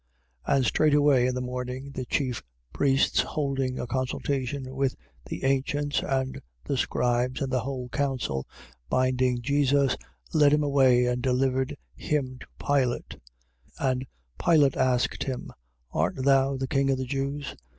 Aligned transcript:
15:1. 0.47 0.55
And 0.55 0.65
straightway 0.65 1.27
in 1.27 1.35
the 1.35 1.41
morning, 1.41 1.91
the 1.91 2.05
chief 2.07 2.41
priests 2.73 3.19
holding 3.21 3.77
a 3.77 3.85
consultation 3.85 4.73
with 4.75 4.95
the 5.27 5.43
ancients 5.43 6.01
and 6.01 6.41
the 6.63 6.75
scribes 6.75 7.39
and 7.39 7.53
the 7.53 7.59
whole 7.59 7.87
council, 7.89 8.47
binding 8.89 9.43
Jesus, 9.43 9.95
led 10.33 10.53
him 10.53 10.63
away 10.63 11.05
and 11.05 11.21
delivered 11.21 11.77
him 11.93 12.39
to 12.39 12.47
Pilate. 12.57 13.19
15:2. 13.79 13.91
And 13.91 14.07
Pilate 14.43 14.75
asked 14.75 15.23
him: 15.25 15.51
Art 15.91 16.15
thou 16.17 16.57
the 16.57 16.65
king 16.67 16.89
of 16.89 16.97
the 16.97 17.05
Jews? 17.05 17.55